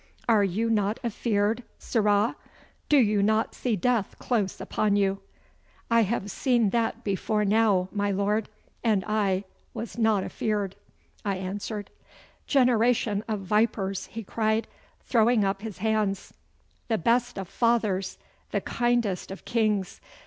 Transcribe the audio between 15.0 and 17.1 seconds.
throwing up his hands. 'The